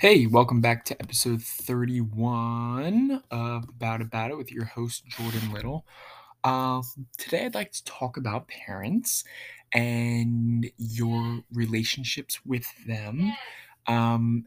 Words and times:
Hey, 0.00 0.24
welcome 0.24 0.62
back 0.62 0.86
to 0.86 0.98
episode 0.98 1.42
31 1.42 3.22
of 3.30 3.68
About 3.68 4.00
About 4.00 4.30
It 4.30 4.38
with 4.38 4.50
your 4.50 4.64
host, 4.64 5.04
Jordon 5.10 5.52
Little. 5.52 5.84
Uh, 6.42 6.80
today, 7.18 7.44
I'd 7.44 7.54
like 7.54 7.72
to 7.72 7.84
talk 7.84 8.16
about 8.16 8.48
parents 8.48 9.24
and 9.74 10.70
your 10.78 11.42
relationships 11.52 12.40
with 12.46 12.64
them. 12.86 13.30
Um, 13.86 14.46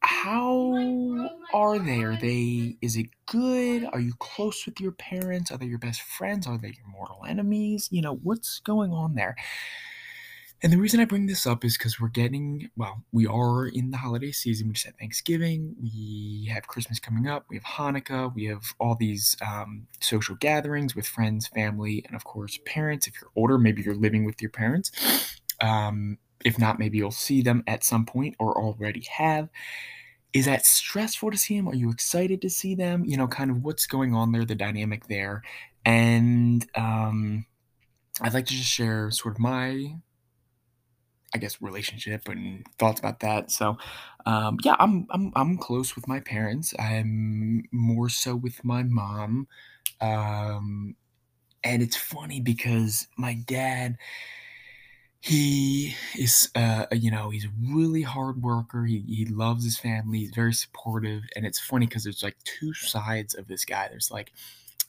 how 0.00 1.28
are 1.52 1.78
they? 1.78 2.02
Are 2.02 2.16
they, 2.16 2.78
is 2.80 2.96
it 2.96 3.08
good? 3.26 3.86
Are 3.92 4.00
you 4.00 4.14
close 4.18 4.64
with 4.64 4.80
your 4.80 4.92
parents? 4.92 5.52
Are 5.52 5.58
they 5.58 5.66
your 5.66 5.78
best 5.78 6.00
friends? 6.00 6.46
Are 6.46 6.56
they 6.56 6.68
your 6.68 6.88
mortal 6.90 7.26
enemies? 7.28 7.90
You 7.92 8.00
know, 8.00 8.14
what's 8.14 8.60
going 8.60 8.92
on 8.92 9.14
there? 9.14 9.36
And 10.62 10.72
the 10.72 10.76
reason 10.76 11.00
I 11.00 11.06
bring 11.06 11.26
this 11.26 11.46
up 11.46 11.64
is 11.64 11.78
because 11.78 11.98
we're 11.98 12.08
getting, 12.08 12.70
well, 12.76 13.02
we 13.12 13.26
are 13.26 13.66
in 13.66 13.90
the 13.90 13.96
holiday 13.96 14.30
season. 14.30 14.68
We 14.68 14.74
just 14.74 14.84
had 14.84 14.98
Thanksgiving, 14.98 15.74
we 15.80 16.50
have 16.52 16.66
Christmas 16.66 16.98
coming 16.98 17.26
up, 17.26 17.46
we 17.48 17.56
have 17.56 17.64
Hanukkah, 17.64 18.34
we 18.34 18.44
have 18.44 18.62
all 18.78 18.94
these 18.94 19.36
um, 19.40 19.86
social 20.00 20.34
gatherings 20.34 20.94
with 20.94 21.06
friends, 21.06 21.46
family, 21.46 22.04
and 22.06 22.14
of 22.14 22.24
course, 22.24 22.58
parents. 22.66 23.06
If 23.06 23.14
you're 23.20 23.30
older, 23.36 23.56
maybe 23.56 23.80
you're 23.80 23.94
living 23.94 24.26
with 24.26 24.42
your 24.42 24.50
parents. 24.50 24.90
Um, 25.62 26.18
if 26.44 26.58
not, 26.58 26.78
maybe 26.78 26.98
you'll 26.98 27.10
see 27.10 27.40
them 27.40 27.64
at 27.66 27.82
some 27.82 28.04
point 28.04 28.36
or 28.38 28.54
already 28.54 29.06
have. 29.16 29.48
Is 30.34 30.44
that 30.44 30.66
stressful 30.66 31.30
to 31.30 31.38
see 31.38 31.56
them? 31.56 31.68
Are 31.68 31.74
you 31.74 31.90
excited 31.90 32.42
to 32.42 32.50
see 32.50 32.74
them? 32.74 33.04
You 33.06 33.16
know, 33.16 33.26
kind 33.26 33.50
of 33.50 33.62
what's 33.62 33.86
going 33.86 34.14
on 34.14 34.32
there, 34.32 34.44
the 34.44 34.54
dynamic 34.54 35.06
there. 35.08 35.42
And 35.86 36.66
um, 36.74 37.46
I'd 38.20 38.34
like 38.34 38.46
to 38.46 38.54
just 38.54 38.70
share 38.70 39.10
sort 39.10 39.34
of 39.34 39.40
my 39.40 39.96
I 41.34 41.38
guess 41.38 41.62
relationship 41.62 42.28
and 42.28 42.66
thoughts 42.78 42.98
about 42.98 43.20
that. 43.20 43.50
So, 43.50 43.78
um, 44.26 44.58
yeah, 44.64 44.76
I'm 44.78 45.06
I'm 45.10 45.32
I'm 45.36 45.58
close 45.58 45.94
with 45.94 46.08
my 46.08 46.20
parents. 46.20 46.74
I'm 46.78 47.64
more 47.72 48.08
so 48.08 48.34
with 48.34 48.64
my 48.64 48.82
mom. 48.82 49.46
Um, 50.00 50.96
and 51.62 51.82
it's 51.82 51.96
funny 51.96 52.40
because 52.40 53.06
my 53.16 53.34
dad, 53.46 53.96
he 55.22 55.94
is, 56.18 56.48
uh, 56.54 56.86
you 56.92 57.10
know, 57.10 57.28
he's 57.28 57.44
a 57.44 57.50
really 57.74 58.02
hard 58.02 58.42
worker. 58.42 58.84
He 58.86 59.04
he 59.06 59.26
loves 59.26 59.64
his 59.64 59.78
family. 59.78 60.20
He's 60.20 60.34
very 60.34 60.54
supportive, 60.54 61.22
and 61.36 61.44
it's 61.44 61.60
funny 61.60 61.86
because 61.86 62.04
there's 62.04 62.22
like 62.22 62.36
two 62.44 62.72
sides 62.74 63.34
of 63.34 63.46
this 63.46 63.64
guy. 63.64 63.88
There's 63.88 64.10
like 64.10 64.32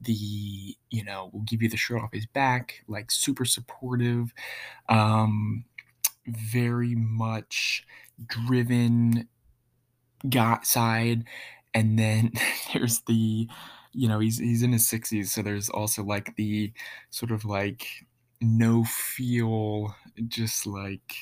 the 0.00 0.76
you 0.90 1.04
know 1.04 1.30
will 1.32 1.42
give 1.42 1.62
you 1.62 1.68
the 1.70 1.76
shirt 1.76 2.02
off 2.02 2.12
his 2.12 2.26
back 2.26 2.82
like 2.86 3.10
super 3.10 3.46
supportive 3.46 4.34
um 4.90 5.64
very 6.26 6.94
much 6.94 7.84
driven 8.26 9.28
got 10.28 10.66
side. 10.66 11.24
And 11.74 11.98
then 11.98 12.32
there's 12.72 13.00
the 13.02 13.48
you 13.92 14.08
know 14.08 14.18
he's 14.18 14.38
he's 14.38 14.62
in 14.62 14.72
his 14.72 14.86
60s 14.86 15.32
so 15.32 15.40
there's 15.42 15.70
also 15.70 16.02
like 16.04 16.36
the 16.36 16.70
sort 17.10 17.30
of 17.32 17.44
like 17.46 17.86
no 18.42 18.84
feel 18.84 19.94
just 20.28 20.66
like 20.66 21.14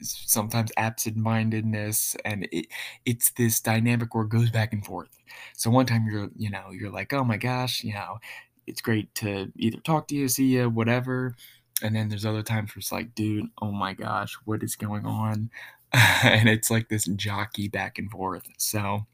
sometimes 0.00 0.72
absent-mindedness. 0.76 2.16
And 2.24 2.48
it 2.52 2.66
it's 3.04 3.30
this 3.32 3.60
dynamic 3.60 4.14
where 4.14 4.24
it 4.24 4.30
goes 4.30 4.50
back 4.50 4.72
and 4.72 4.84
forth. 4.84 5.10
So 5.54 5.70
one 5.70 5.86
time 5.86 6.06
you're 6.10 6.30
you 6.36 6.50
know 6.50 6.70
you're 6.70 6.90
like 6.90 7.12
oh 7.12 7.24
my 7.24 7.36
gosh 7.36 7.84
you 7.84 7.94
know 7.94 8.18
it's 8.66 8.80
great 8.80 9.14
to 9.16 9.50
either 9.56 9.78
talk 9.80 10.08
to 10.08 10.14
you 10.14 10.28
see 10.28 10.46
you 10.46 10.68
whatever 10.68 11.34
and 11.82 11.94
then 11.94 12.08
there's 12.08 12.26
other 12.26 12.42
times 12.42 12.74
where 12.74 12.80
it's 12.80 12.92
like, 12.92 13.14
dude, 13.14 13.48
oh 13.62 13.72
my 13.72 13.94
gosh, 13.94 14.36
what 14.44 14.62
is 14.62 14.76
going 14.76 15.06
on? 15.06 15.50
and 15.92 16.48
it's 16.48 16.70
like 16.70 16.88
this 16.88 17.06
jockey 17.06 17.68
back 17.68 17.98
and 17.98 18.10
forth. 18.10 18.46
So, 18.58 19.06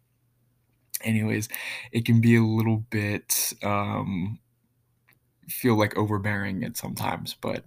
anyways, 1.02 1.48
it 1.92 2.04
can 2.04 2.20
be 2.20 2.36
a 2.36 2.42
little 2.42 2.84
bit 2.91 3.53
um, 3.62 4.38
feel 5.48 5.76
like 5.76 5.97
overbearing 5.97 6.64
at 6.64 6.76
sometimes, 6.76 7.36
but 7.41 7.64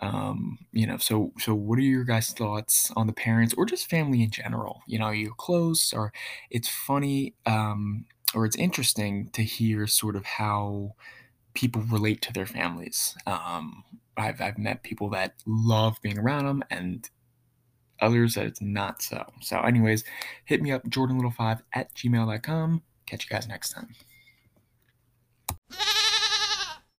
um, 0.00 0.58
you 0.72 0.86
know, 0.86 0.96
so 0.98 1.32
so 1.38 1.54
what 1.54 1.78
are 1.78 1.82
your 1.82 2.04
guys' 2.04 2.30
thoughts 2.30 2.92
on 2.96 3.06
the 3.06 3.12
parents 3.12 3.54
or 3.56 3.66
just 3.66 3.90
family 3.90 4.22
in 4.22 4.30
general? 4.30 4.82
You 4.86 4.98
know, 4.98 5.10
you're 5.10 5.34
close, 5.34 5.92
or 5.92 6.12
it's 6.50 6.68
funny, 6.68 7.34
um, 7.46 8.06
or 8.34 8.46
it's 8.46 8.56
interesting 8.56 9.30
to 9.30 9.42
hear 9.42 9.86
sort 9.86 10.14
of 10.16 10.24
how 10.24 10.94
people 11.54 11.82
relate 11.82 12.22
to 12.22 12.32
their 12.32 12.46
families. 12.46 13.16
Um, 13.26 13.82
I've 14.18 14.40
I've 14.40 14.58
met 14.58 14.82
people 14.82 15.10
that 15.10 15.34
love 15.46 15.98
being 16.02 16.18
around 16.18 16.46
them, 16.46 16.62
and 16.70 17.08
others 18.00 18.34
that 18.34 18.46
it's 18.46 18.60
not 18.60 19.02
so. 19.02 19.24
So, 19.40 19.60
anyways, 19.60 20.04
hit 20.44 20.62
me 20.62 20.72
up, 20.72 20.84
Jordon 20.84 21.16
Little 21.16 21.30
5 21.30 21.62
at 21.72 21.94
gmail.com. 21.94 22.82
Catch 23.06 23.24
you 23.24 23.30
guys 23.30 23.48
next 23.48 23.70
time. 23.70 23.94